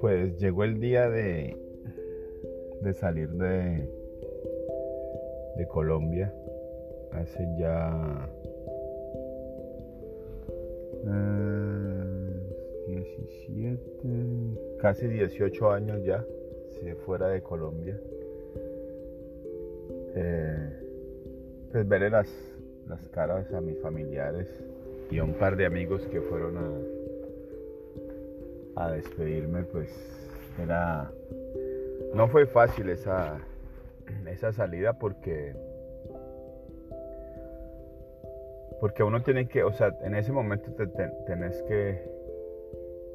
[0.00, 1.56] Pues llegó el día de,
[2.82, 3.88] de salir de,
[5.56, 6.32] de Colombia
[7.12, 8.28] hace ya
[12.86, 16.24] 17, eh, casi 18 años ya,
[16.80, 17.98] se fuera de Colombia.
[20.16, 20.68] Eh,
[21.72, 22.28] pues veré las,
[22.88, 24.48] las caras a mis familiares
[25.10, 26.56] y a un par de amigos que fueron
[28.76, 29.88] a, a despedirme, pues
[30.62, 31.10] era...
[32.14, 33.38] No fue fácil esa,
[34.26, 35.54] esa salida porque
[38.80, 40.86] porque uno tiene que, o sea, en ese momento te,
[41.26, 42.02] tenés que,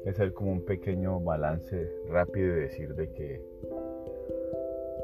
[0.08, 3.40] hacer como un pequeño balance rápido y decir de que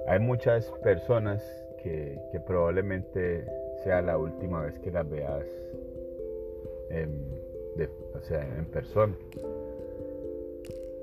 [0.09, 1.43] hay muchas personas
[1.83, 3.47] que, probablemente
[3.83, 5.45] sea la última vez que las veas
[6.91, 7.11] en,
[8.15, 9.17] o sea, en persona.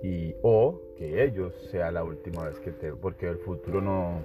[0.02, 4.22] Y, o que ellos sea la última vez que te porque el futuro no,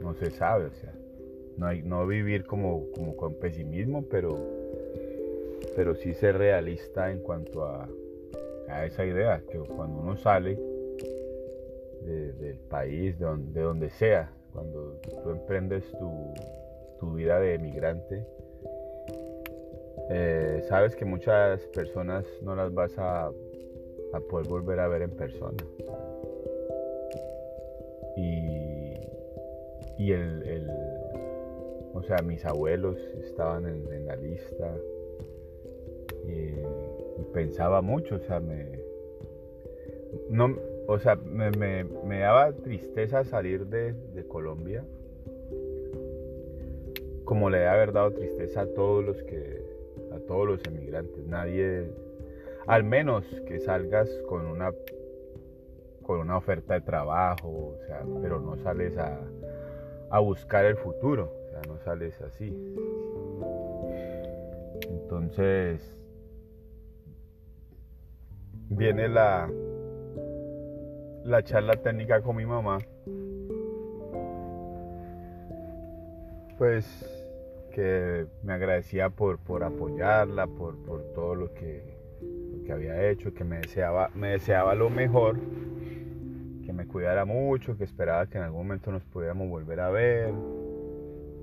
[0.00, 0.94] no se sabe, o sea,
[1.58, 4.38] no, hay, no vivir como, como con pesimismo, pero
[5.78, 7.88] pero sí ser realista en cuanto a,
[8.84, 10.58] esa idea, que cuando uno sale
[12.02, 16.34] del país, de donde, sea, cuando tú emprendes tu,
[17.06, 18.26] vida de emigrante,
[20.10, 23.30] eh, sabes que muchas personas no las vas a,
[24.30, 25.64] poder volver a ver en persona.
[28.16, 28.94] Y,
[29.98, 30.68] y el,
[31.94, 34.74] o sea, mis abuelos estaban en la lista,
[36.28, 38.78] y, pensaba mucho, o sea, me,
[40.30, 43.94] no, o sea, me, daba tristeza salir de,
[44.28, 44.84] Colombia,
[47.28, 49.62] como le debe haber dado tristeza a todos los que,
[50.14, 51.90] a todos los emigrantes, nadie,
[52.66, 54.72] al menos que salgas con una,
[56.02, 59.20] con una oferta de trabajo, o sea, pero no sales a,
[60.08, 62.48] a buscar el futuro, o sea, no sales así.
[64.88, 65.94] Entonces,
[68.70, 69.50] viene la,
[71.24, 72.78] la charla técnica con mi mamá.
[76.56, 77.17] Pues
[77.70, 80.76] que me agradecía por, por apoyarla, por,
[81.14, 81.82] todo lo que,
[82.64, 85.38] que, había hecho, que me deseaba, me deseaba lo mejor,
[86.64, 90.32] que me cuidara mucho, que esperaba que en algún momento nos pudiéramos volver a ver,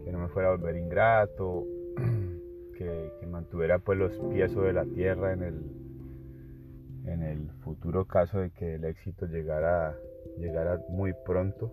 [0.04, 1.66] que no me fuera a volver ingrato,
[2.78, 5.62] que, que mantuviera pues los pies sobre la tierra en el,
[7.06, 9.96] en el futuro caso de que el éxito llegara,
[10.38, 11.72] llegara muy pronto.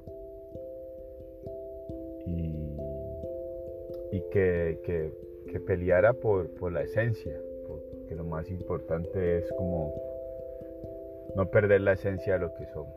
[2.26, 2.71] Y,
[4.30, 5.12] que,
[5.50, 9.94] que, peleara por, por, la esencia, porque lo más importante es como
[11.36, 12.94] no perder la esencia de lo que somos.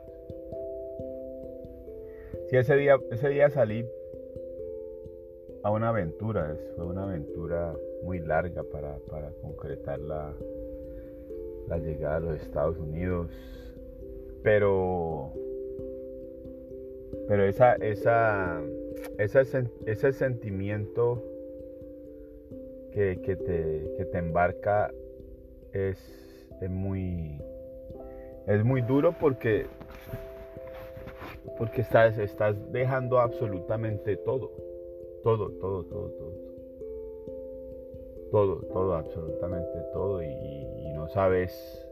[2.47, 3.85] Si ese día, ese día salí
[5.63, 10.33] a una aventura, fue una aventura muy larga para, para concretar la,
[11.67, 13.31] la llegada a los Estados Unidos.
[14.43, 15.31] Pero,
[17.27, 18.61] pero esa, esa,
[19.17, 21.23] ese sentimiento
[22.91, 24.91] que, te, te, embarca
[25.73, 25.97] es,
[26.61, 27.41] es, muy,
[28.47, 29.65] es muy duro porque,
[31.57, 34.51] porque estás, estás dejando absolutamente todo,
[35.23, 36.45] todo, todo, todo, todo
[38.35, 41.87] todo, todo, absolutamente todo y, no sabes,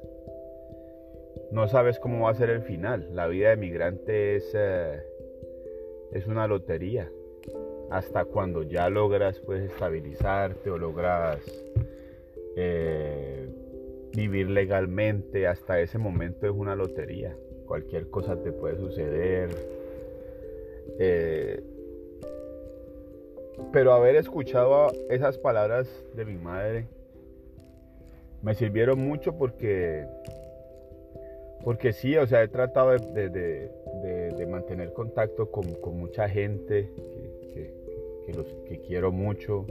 [1.51, 3.15] no sabes cómo va a ser el final.
[3.15, 5.01] La vida de migrante es, eh,
[6.13, 7.09] es una lotería.
[7.89, 11.39] Hasta cuando ya logras pues estabilizarte o logras
[12.55, 13.47] eh,
[14.15, 17.35] vivir legalmente, hasta ese momento es una lotería.
[17.65, 19.49] Cualquier cosa te puede suceder.
[20.99, 21.61] Eh,
[23.71, 26.85] pero haber escuchado esas palabras de mi madre
[28.41, 30.05] me sirvieron mucho porque,
[31.63, 33.69] porque sí, o sea, he tratado de,
[34.49, 35.65] mantener contacto con,
[35.97, 36.89] mucha gente
[37.53, 39.65] que, los, que quiero mucho,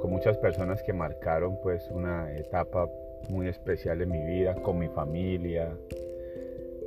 [0.00, 2.88] con muchas personas que marcaron pues una etapa
[3.30, 5.76] muy especial en mi vida, con mi familia.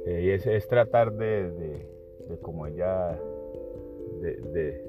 [0.06, 1.82] Eh, y es, es tratar de,
[2.42, 3.20] como ella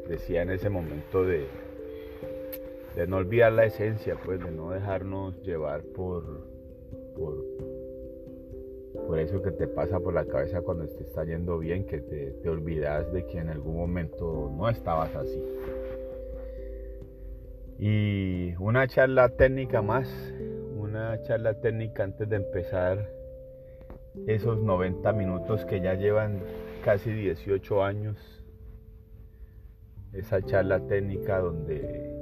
[0.07, 1.47] decía en ese momento de,
[2.97, 6.25] de no olvidar la esencia, pues de no dejarnos llevar por,
[9.11, 12.31] por eso que te pasa por la cabeza cuando te está yendo bien, que te,
[12.31, 15.43] te olvidas de que en algún momento no estabas así.
[17.77, 20.09] Y una charla técnica más,
[20.77, 23.11] una charla técnica antes de empezar
[24.29, 26.45] esos 90 minutos que ya llevan
[26.85, 28.45] casi 18 años.
[30.13, 32.15] Esa charla técnica donde,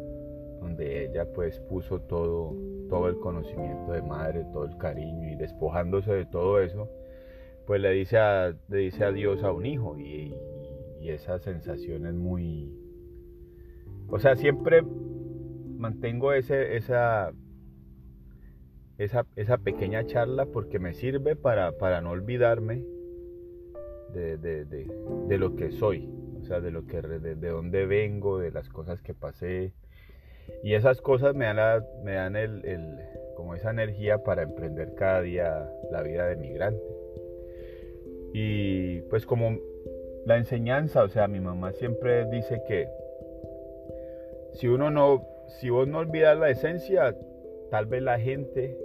[0.59, 2.55] donde ella pues puso todo,
[2.89, 6.89] todo el conocimiento de madre, todo el cariño y despojándose de todo eso,
[7.67, 10.35] pues le dice, a, le dice adiós a un hijo y,
[11.01, 12.73] y esa sensación es muy...
[14.11, 14.83] O sea, siempre
[15.79, 17.33] mantengo ese, esa,
[18.99, 22.85] esa, esa, pequeña charla porque me sirve para, para no olvidarme
[24.13, 26.09] de, de, de, lo que soy,
[26.41, 29.73] o sea, de lo que de, dónde vengo, de las cosas que pasé.
[30.63, 32.99] Y esas cosas me dan, me dan el,
[33.37, 36.85] como esa energía para emprender cada día la vida de migrante.
[38.33, 39.59] Y pues como
[40.27, 42.89] la enseñanza, o sea, mi mamá siempre dice que
[44.53, 45.27] si uno no,
[45.61, 47.17] si vos no olvidas la esencia,
[47.71, 48.77] tal vez la gente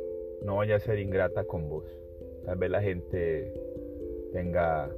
[0.44, 1.86] no vaya a ser ingrata con vos.
[2.46, 3.54] Tal vez la gente
[4.32, 4.90] tenga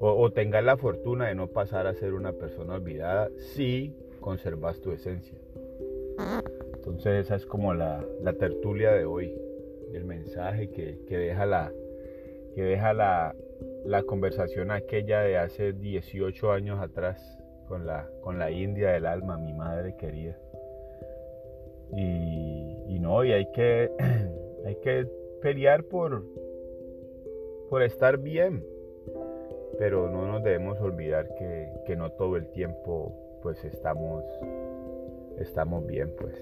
[0.00, 3.94] o, o tenga la fortuna de no pasar a ser una persona olvidada si
[4.26, 5.38] conservas tu esencia.
[6.74, 9.32] Entonces esa es como la, la tertulia de hoy,
[9.92, 11.72] el mensaje que, que deja la,
[12.56, 13.36] que deja la,
[13.84, 17.38] la conversación aquella de hace 18 años atrás
[17.68, 20.36] con la, con la India del alma, mi madre querida.
[21.96, 23.92] Y, no, y hay que,
[24.66, 25.06] hay que
[25.40, 26.24] pelear por,
[27.70, 28.64] por estar bien,
[29.78, 34.24] pero no nos debemos olvidar que, que no todo el tiempo pues estamos,
[35.38, 36.34] estamos bien pues.